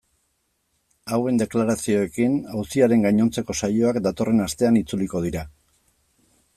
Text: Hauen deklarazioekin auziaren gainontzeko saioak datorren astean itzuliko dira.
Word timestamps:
Hauen 1.17 1.37
deklarazioekin 1.41 2.39
auziaren 2.61 3.05
gainontzeko 3.09 3.59
saioak 3.63 4.03
datorren 4.09 4.45
astean 4.49 4.83
itzuliko 4.85 5.27
dira. 5.29 5.49